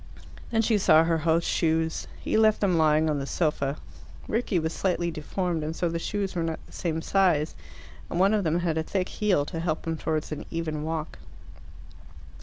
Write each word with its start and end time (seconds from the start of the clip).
Then 0.49 0.63
she 0.63 0.79
saw 0.79 1.03
her 1.03 1.19
host's 1.19 1.47
shoes: 1.47 2.07
he 2.19 2.31
had 2.31 2.39
left 2.41 2.59
them 2.59 2.75
lying 2.75 3.07
on 3.07 3.19
the 3.19 3.27
sofa. 3.27 3.77
Rickie 4.27 4.57
was 4.57 4.73
slightly 4.73 5.11
deformed, 5.11 5.63
and 5.63 5.75
so 5.75 5.89
the 5.89 5.99
shoes 5.99 6.33
were 6.35 6.41
not 6.41 6.59
the 6.65 6.71
same 6.71 7.03
size, 7.03 7.53
and 8.09 8.19
one 8.19 8.33
of 8.33 8.43
them 8.43 8.61
had 8.61 8.79
a 8.79 8.83
thick 8.83 9.09
heel 9.09 9.45
to 9.45 9.59
help 9.59 9.85
him 9.85 9.97
towards 9.97 10.31
an 10.31 10.43
even 10.49 10.81
walk. 10.81 11.19